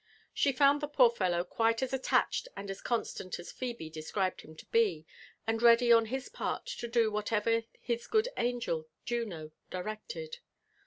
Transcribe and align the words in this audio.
She 0.33 0.51
found 0.51 0.81
the 0.81 0.87
poor 0.87 1.11
fellow 1.11 1.43
quite 1.43 1.83
as 1.83 1.93
attached 1.93 2.47
and 2.57 2.71
as 2.71 2.81
constant 2.81 3.37
as 3.37 3.51
Phebe 3.51 3.87
de 3.91 3.99
ncribedhim 4.01 4.57
to 4.57 4.65
be, 4.71 5.05
and 5.45 5.61
ready 5.61 5.91
on 5.93 6.07
his 6.07 6.27
part 6.27 6.65
to 6.65 6.87
do 6.87 7.11
whatever 7.11 7.65
his 7.79 8.07
^ood 8.07 8.25
angel 8.35 8.87
Juno 9.05 9.51
directed. 9.69 10.39